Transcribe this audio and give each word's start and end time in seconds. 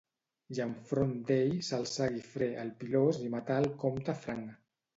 I 0.53 0.61
en 0.63 0.71
front 0.91 1.11
d'ell 1.27 1.53
s'alçà 1.67 2.09
Guifré 2.17 2.49
el 2.63 2.73
Pilós 2.81 3.23
i 3.29 3.33
matà 3.37 3.61
el 3.65 3.73
comte 3.87 4.21
franc. 4.27 4.53